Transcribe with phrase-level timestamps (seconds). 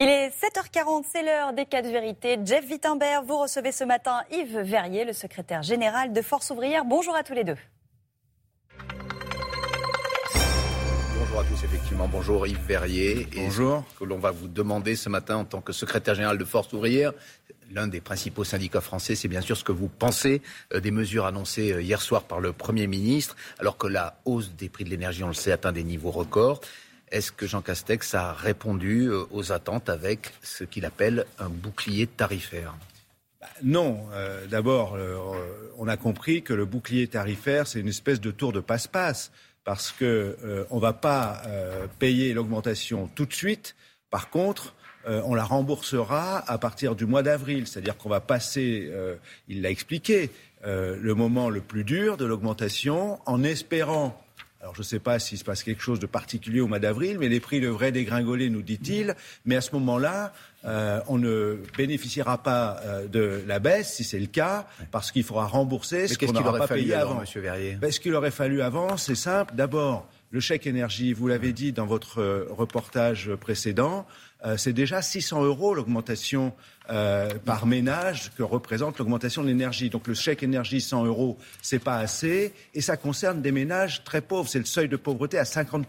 [0.00, 2.38] Il est 7h40, c'est l'heure des cas de vérité.
[2.44, 6.84] Jeff Wittenberg, vous recevez ce matin Yves Verrier, le secrétaire général de Force ouvrière.
[6.84, 7.56] Bonjour à tous les deux.
[11.18, 12.06] Bonjour à tous, effectivement.
[12.06, 13.26] Bonjour Yves Verrier.
[13.34, 13.78] Bonjour.
[13.78, 16.44] Et ce que l'on va vous demander ce matin en tant que secrétaire général de
[16.44, 17.12] Force ouvrière,
[17.72, 20.42] l'un des principaux syndicats français, c'est bien sûr ce que vous pensez
[20.74, 24.52] euh, des mesures annoncées euh, hier soir par le Premier ministre, alors que la hausse
[24.54, 26.60] des prix de l'énergie, on le sait, atteint des niveaux records.
[27.10, 32.06] Est-ce que Jean Castex a répondu euh, aux attentes avec ce qu'il appelle un bouclier
[32.06, 32.74] tarifaire?
[33.40, 35.16] Bah, non, euh, d'abord, euh,
[35.78, 39.30] on a compris que le bouclier tarifaire, c'est une espèce de tour de passe-passe,
[39.64, 41.42] parce que on ne va pas
[41.98, 43.76] payer l'augmentation tout de suite.
[44.08, 48.90] Par contre, on la remboursera à partir du mois d'avril, c'est-à-dire qu'on va passer,
[49.46, 50.30] il l'a expliqué,
[50.64, 54.18] le moment le plus dur de l'augmentation, en espérant
[54.60, 57.18] alors je ne sais pas s'il se passe quelque chose de particulier au mois d'avril,
[57.18, 59.14] mais les prix devraient dégringoler, nous dit-il.
[59.44, 60.32] Mais à ce moment-là,
[60.64, 65.22] euh, on ne bénéficiera pas euh, de la baisse, si c'est le cas, parce qu'il
[65.22, 67.20] faudra rembourser ce qu'on n'aura pas payé avant.
[67.20, 67.74] Monsieur Verrier?
[67.74, 69.54] Ben, ce qu'il aurait fallu avant, c'est simple.
[69.54, 74.06] D'abord, le chèque énergie, vous l'avez dit dans votre euh, reportage précédent,
[74.56, 76.54] c'est déjà 600 euros l'augmentation
[76.90, 79.90] euh, par ménage que représente l'augmentation de l'énergie.
[79.90, 84.22] Donc le chèque énergie 100 euros, c'est pas assez, et ça concerne des ménages très
[84.22, 84.48] pauvres.
[84.48, 85.86] C'est le seuil de pauvreté à 50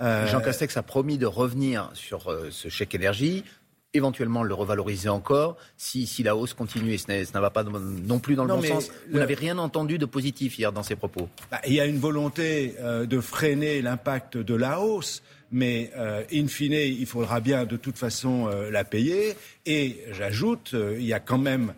[0.00, 0.26] euh...
[0.26, 3.44] Jean Castex a promis de revenir sur euh, ce chèque énergie
[3.92, 8.18] éventuellement le revaloriser encore si, si la hausse continue et ça ne va pas non
[8.18, 8.90] plus dans le bon sens.
[9.10, 11.98] Vous n'avez rien entendu de positif hier dans ces propos bah, Il y a une
[11.98, 17.64] volonté euh, de freiner l'impact de la hausse mais euh, in fine, il faudra bien
[17.64, 19.34] de toute façon euh, la payer.
[19.66, 21.74] Et j'ajoute, euh, il y a quand même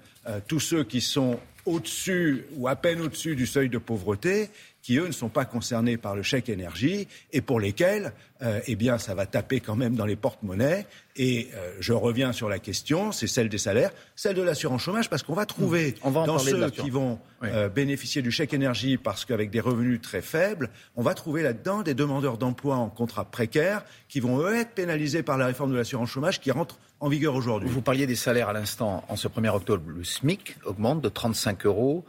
[0.46, 4.50] tous ceux qui sont au-dessus ou à peine au-dessus du seuil de pauvreté
[4.82, 8.74] qui, eux, ne sont pas concernés par le chèque énergie et pour lesquels, euh, eh
[8.74, 10.86] bien, ça va taper quand même dans les porte-monnaies.
[11.16, 15.08] Et euh, je reviens sur la question, c'est celle des salaires, celle de l'assurance chômage,
[15.08, 19.50] parce qu'on va trouver dans ceux qui vont euh, bénéficier du chèque énergie parce qu'avec
[19.50, 24.20] des revenus très faibles, on va trouver là-dedans des demandeurs d'emploi en contrat précaire qui
[24.20, 27.68] vont, eux, être pénalisés par la réforme de l'assurance chômage qui rentre en vigueur aujourd'hui.
[27.68, 29.04] Vous parliez des salaires à l'instant.
[29.08, 32.04] En ce 1er octobre, le SMIC augmente de 35 euros.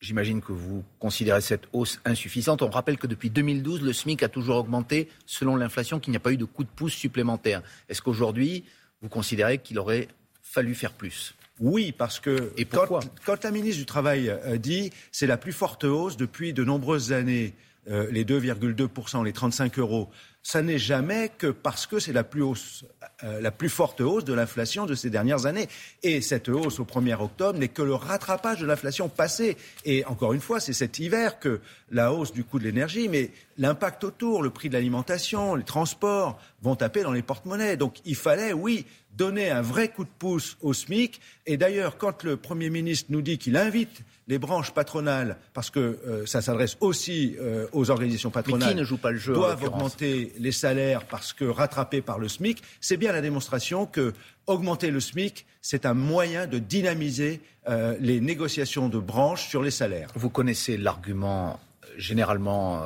[0.00, 2.62] J'imagine que vous considérez cette hausse insuffisante.
[2.62, 6.20] On rappelle que depuis 2012, le SMIC a toujours augmenté selon l'inflation, qu'il n'y a
[6.20, 7.62] pas eu de coup de pouce supplémentaire.
[7.90, 8.64] Est-ce qu'aujourd'hui,
[9.02, 10.08] vous considérez qu'il aurait
[10.42, 11.34] fallu faire plus?
[11.60, 12.86] Oui, parce que Et quand,
[13.26, 17.12] quand, la ministre du Travail euh, dit c'est la plus forte hausse depuis de nombreuses
[17.12, 17.54] années,
[17.90, 20.08] euh, les 2,2%, les 35 euros,
[20.42, 22.84] ça n'est jamais que parce que c'est la plus hausse,
[23.24, 25.68] euh, la plus forte hausse de l'inflation de ces dernières années.
[26.02, 29.56] Et cette hausse au 1er octobre n'est que le rattrapage de l'inflation passée.
[29.84, 33.30] Et encore une fois, c'est cet hiver que la hausse du coût de l'énergie, mais
[33.58, 37.76] l'impact autour, le prix de l'alimentation, les transports vont taper dans les porte-monnaies.
[37.76, 38.86] Donc il fallait, oui,
[39.16, 41.20] donner un vrai coup de pouce au SMIC.
[41.46, 45.98] Et d'ailleurs, quand le Premier ministre nous dit qu'il invite les branches patronales, parce que
[46.06, 49.64] euh, ça s'adresse aussi euh, aux organisations patronales, qui ne joue pas le jeu, doivent
[49.64, 54.12] augmenter les salaires parce que rattrapés par le SMIC, c'est bien la démonstration que
[54.46, 59.70] augmenter le SMIC, c'est un moyen de dynamiser euh, les négociations de branches sur les
[59.70, 60.10] salaires.
[60.14, 61.60] Vous connaissez l'argument
[61.96, 62.82] généralement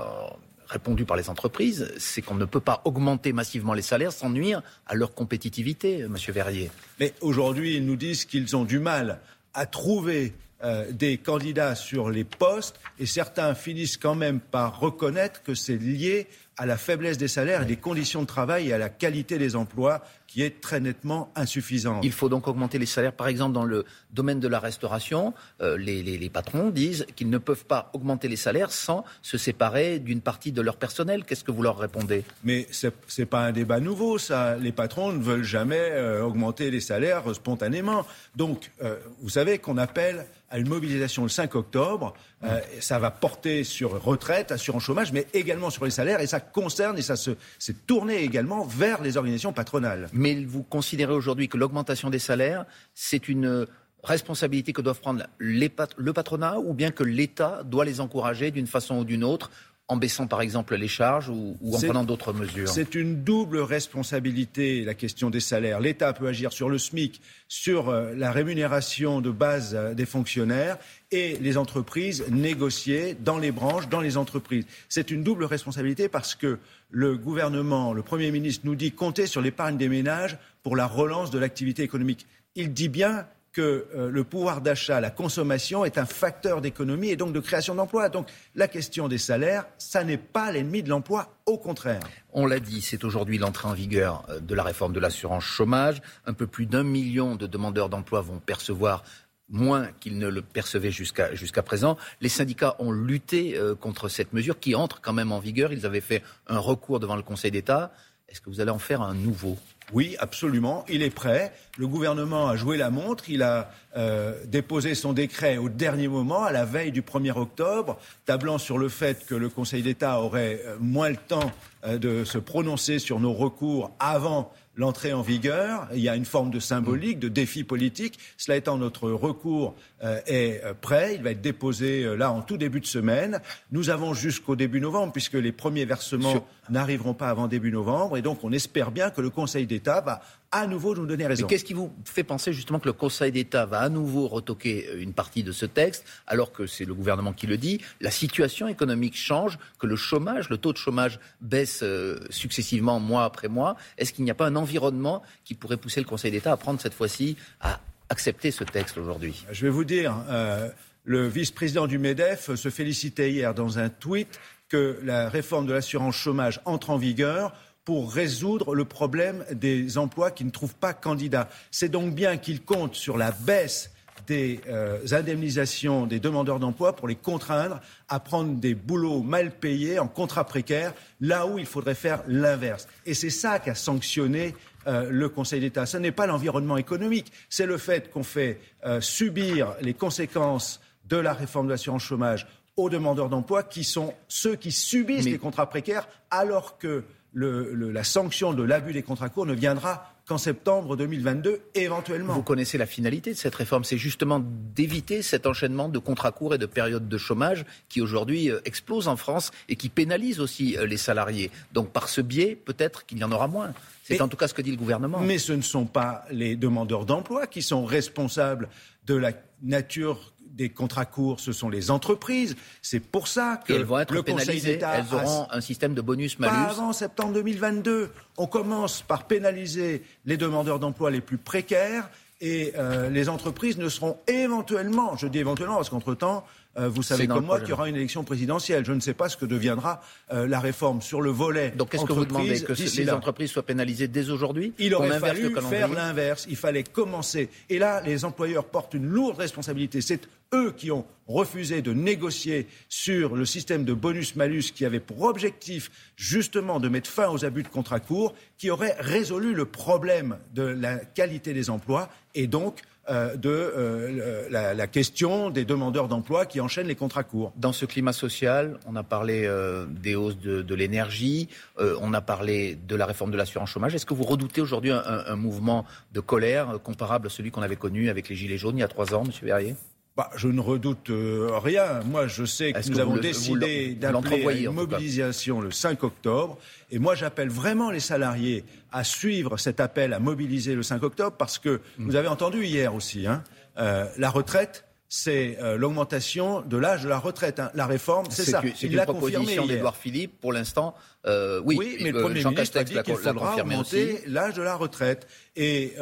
[0.68, 4.62] répondu par les entreprises, c'est qu'on ne peut pas augmenter massivement les salaires sans nuire
[4.86, 6.70] à leur compétitivité, Monsieur Verrier.
[7.00, 9.20] Mais aujourd'hui, ils nous disent qu'ils ont du mal
[9.52, 15.42] à trouver euh, des candidats sur les postes et certains finissent quand même par reconnaître
[15.42, 18.78] que c'est lié à la faiblesse des salaires et des conditions de travail et à
[18.78, 22.04] la qualité des emplois qui est très nettement insuffisante.
[22.04, 23.12] Il faut donc augmenter les salaires.
[23.12, 27.66] Par exemple, dans le domaine de la restauration, euh, les, patrons disent qu'ils ne peuvent
[27.66, 31.24] pas augmenter les salaires sans se séparer d'une partie de leur personnel.
[31.24, 32.24] Qu'est-ce que vous leur répondez?
[32.42, 32.88] Mais ce
[33.18, 34.56] n'est pas un débat nouveau, ça.
[34.56, 38.04] Les patrons ne veulent jamais euh, augmenter les salaires spontanément.
[38.34, 42.14] Donc, euh, vous savez qu'on appelle à une mobilisation le 5 octobre.
[42.44, 46.20] Euh, ça va porter sur retraite, assurance chômage, mais également sur les salaires.
[46.20, 50.08] Et ça concerne et ça s'est tourné également vers les organisations patronales.
[50.12, 53.66] Mais vous considérez aujourd'hui que l'augmentation des salaires, c'est une
[54.02, 58.98] responsabilité que doivent prendre le patronat ou bien que l'État doit les encourager d'une façon
[58.98, 59.50] ou d'une autre
[59.88, 62.68] en baissant par exemple les charges ou, en prenant d'autres mesures?
[62.68, 65.80] C'est une double responsabilité, la question des salaires.
[65.80, 70.78] L'État peut agir sur le SMIC, sur euh, la rémunération de base euh, des fonctionnaires
[71.10, 74.64] et les entreprises négocier dans les branches, dans les entreprises.
[74.88, 76.58] C'est une double responsabilité parce que
[76.90, 81.30] le gouvernement, le Premier ministre nous dit compter sur l'épargne des ménages pour la relance
[81.30, 82.26] de l'activité économique.
[82.54, 87.16] Il dit bien que euh, le pouvoir d'achat, la consommation est un facteur d'économie et
[87.16, 88.10] donc de création d'emplois.
[88.10, 92.00] Donc la question des salaires, ça n'est pas l'ennemi de l'emploi, au contraire.
[92.32, 96.02] On l'a dit, c'est aujourd'hui l'entrée en vigueur euh, de la réforme de l'assurance chômage.
[96.26, 99.04] Un peu plus d'un million de demandeurs d'emploi vont percevoir
[99.48, 101.96] moins qu'ils ne le percevaient jusqu'à présent.
[102.20, 105.72] Les syndicats ont lutté euh, contre cette mesure qui entre quand même en vigueur.
[105.72, 107.92] Ils avaient fait un recours devant le Conseil d'État.
[108.28, 109.56] Est-ce que vous allez en faire un nouveau?
[109.92, 110.84] Oui, absolument.
[110.88, 111.52] Il est prêt.
[111.76, 113.28] Le gouvernement a joué la montre.
[113.28, 117.98] Il a euh, déposé son décret au dernier moment, à la veille du 1er octobre,
[118.24, 121.52] tablant sur le fait que le Conseil d'État aurait euh, moins le temps
[121.86, 125.88] de se prononcer sur nos recours avant l'entrée en vigueur.
[125.94, 128.18] Il y a une forme de symbolique, de défi politique.
[128.36, 131.14] Cela étant, notre recours euh, est euh, prêt.
[131.14, 133.40] Il va être déposé euh, là en tout début de semaine.
[133.70, 138.16] Nous avons jusqu'au début novembre, puisque les premiers versements n'arriveront pas avant début novembre.
[138.16, 141.42] Et donc, on espère bien que le Conseil d'État va à nouveau nous donner raison.
[141.42, 144.88] Mais qu'est-ce qui vous fait penser justement que le Conseil d'État va à nouveau retoquer
[144.98, 147.80] une partie de ce texte, alors que c'est le gouvernement qui le dit?
[148.00, 151.82] La situation économique change, que le chômage, le taux de chômage baisse
[152.30, 153.76] successivement mois après mois.
[153.98, 156.80] Est-ce qu'il n'y a pas un environnement qui pourrait pousser le Conseil d'État à prendre
[156.80, 159.44] cette fois-ci à accepter ce texte aujourd'hui?
[159.50, 160.68] Je vais vous dire, euh,
[161.04, 164.38] le vice-président du MEDEF se félicitait hier dans un tweet
[164.68, 167.52] que la réforme de l'assurance chômage entre en vigueur
[167.84, 171.48] pour résoudre le problème des emplois qui ne trouvent pas candidat.
[171.70, 173.90] C'est donc bien qu'il compte sur la baisse
[174.26, 179.98] des euh, indemnisations des demandeurs d'emploi pour les contraindre à prendre des boulots mal payés
[179.98, 182.88] en contrat précaire, là où il faudrait faire l'inverse.
[183.06, 184.54] Et c'est ça qu'a sanctionné
[184.86, 185.86] euh, le Conseil d'État.
[185.86, 191.16] Ce n'est pas l'environnement économique, c'est le fait qu'on fait euh, subir les conséquences de
[191.16, 195.68] la réforme de l'assurance chômage aux demandeurs d'emploi qui sont ceux qui subissent les contrats
[195.68, 197.04] précaires alors que
[197.34, 202.32] la sanction de l'abus des contrats courts ne viendra qu'en septembre 2022, éventuellement.
[202.32, 206.54] Vous connaissez la finalité de cette réforme, c'est justement d'éviter cet enchaînement de contrats courts
[206.54, 210.76] et de périodes de chômage qui aujourd'hui euh, explose en France et qui pénalise aussi
[210.86, 211.50] les salariés.
[211.72, 213.74] Donc par ce biais, peut-être qu'il y en aura moins.
[214.04, 215.20] C'est en tout cas ce que dit le gouvernement.
[215.20, 218.68] Mais ce ne sont pas les demandeurs d'emploi qui sont responsables
[219.06, 219.32] de la
[219.62, 222.56] nature des contrats courts, ce sont les entreprises.
[222.80, 226.00] C'est pour ça que elles vont être le Conseil d'État elles auront un système de
[226.00, 226.52] bonus-malus.
[226.52, 228.10] Pas avant septembre 2022.
[228.36, 232.08] On commence par pénaliser les demandeurs d'emploi les plus précaires
[232.40, 236.44] et euh, les entreprises ne seront éventuellement, je dis éventuellement parce qu'entre-temps,
[236.76, 238.84] euh, vous savez comme moi qu'il y aura une élection présidentielle.
[238.84, 240.02] Je ne sais pas ce que deviendra
[240.32, 241.70] euh, la réforme sur le volet.
[241.70, 245.54] Donc qu'est-ce que vous demandez Que les entreprises soient pénalisées dès aujourd'hui Il aurait fallu
[245.70, 246.46] faire l'inverse.
[246.48, 247.48] Il fallait commencer.
[247.70, 250.00] Et là, les employeurs portent une lourde responsabilité.
[250.00, 255.22] C'est eux qui ont refusé de négocier sur le système de bonus-malus qui avait pour
[255.22, 260.38] objectif justement de mettre fin aux abus de contrats courts, qui aurait résolu le problème
[260.54, 266.46] de la qualité des emplois et donc euh, de euh, la, question des demandeurs d'emploi
[266.46, 267.52] qui enchaînent les contrats courts.
[267.56, 271.48] Dans ce climat social, on a parlé euh, des hausses de, l'énergie,
[271.78, 273.94] on a parlé de la réforme de l'assurance chômage.
[273.94, 278.08] Est-ce que vous redoutez aujourd'hui un, mouvement de colère comparable à celui qu'on avait connu
[278.08, 279.74] avec les Gilets jaunes il y a trois ans, Monsieur Verrier?
[280.16, 282.00] Bah, je ne redoute rien.
[282.04, 286.58] Moi, je sais que nous avons décidé d'appeler une mobilisation le 5 octobre.
[286.90, 291.36] Et moi, j'appelle vraiment les salariés à suivre cet appel à mobiliser le 5 octobre
[291.36, 292.06] parce que mm.
[292.06, 293.42] vous avez entendu hier aussi, hein,
[293.78, 297.60] euh, la retraite, c'est euh, l'augmentation de l'âge de la retraite.
[297.60, 297.70] Hein.
[297.74, 298.62] La réforme, c'est ça.
[298.76, 300.40] C'est une proposition d'Edouard Philippe.
[300.40, 300.94] Pour l'instant,
[301.26, 304.62] euh, oui, oui, mais le Premier Jean ministre a dit qu'il faudra augmenter l'âge de
[304.62, 305.26] la retraite.
[305.56, 305.94] Et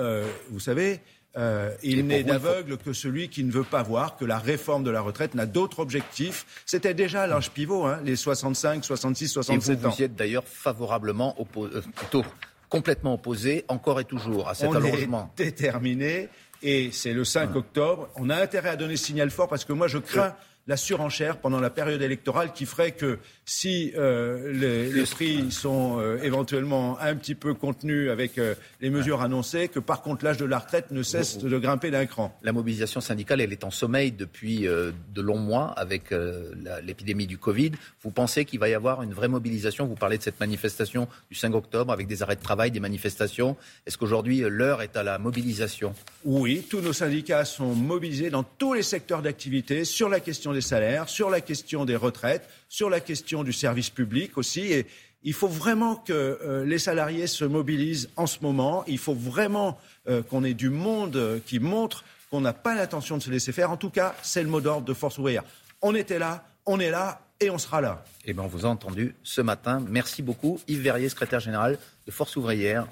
[0.51, 1.01] vous savez,
[1.37, 4.91] euh, il n'est d'aveugle que celui qui ne veut pas voir que la réforme de
[4.91, 6.45] la retraite n'a d'autre objectif.
[6.67, 9.91] C'était déjà l'âge pivot, hein, les 65, 66, 67 et vous, ans.
[9.91, 12.25] Vous y êtes d'ailleurs favorablement opposé, euh, plutôt
[12.69, 15.33] complètement opposé, encore et toujours, à cet On allongement.
[15.39, 16.29] Est déterminé,
[16.63, 18.09] et c'est le 5 octobre.
[18.17, 20.35] On a intérêt à donner ce signal fort parce que moi, je crains
[20.67, 26.19] la surenchère pendant la période électorale qui ferait que si euh, les, prix sont euh,
[26.23, 30.45] éventuellement un petit peu contenus avec euh, les mesures annoncées, que par contre l'âge de
[30.45, 32.37] la retraite ne cesse de grimper d'un cran.
[32.43, 36.13] La mobilisation syndicale, elle est en sommeil depuis de longs mois avec
[36.83, 37.73] l'épidémie du Covid.
[38.03, 39.87] Vous pensez qu'il va y avoir une vraie mobilisation?
[39.87, 43.57] Vous parlez de cette manifestation du 5 octobre avec des arrêts de travail, des manifestations.
[43.87, 45.95] Est-ce qu'aujourd'hui l'heure est à la mobilisation?
[46.25, 50.21] Oui, tous nos syndicats sont mobilisés dans tous les secteurs d'activité sur la
[50.53, 54.61] des salaires, sur la question des retraites, sur la question du service public aussi.
[54.61, 54.87] Et
[55.23, 58.85] il faut vraiment que euh, les salariés se mobilisent en ce moment.
[58.87, 59.79] Il faut vraiment
[60.09, 63.71] euh, qu'on ait du monde qui montre qu'on n'a pas l'intention de se laisser faire.
[63.71, 65.45] En tout cas, c'est le mot d'ordre de Force ouvrière.
[65.83, 68.05] On était là, on est là et on sera là.
[68.25, 69.85] Eh bien, on vous a entendu ce matin.
[69.89, 70.59] Merci beaucoup.
[70.67, 72.81] Yves Verrier, secrétaire général de Force ouvrière.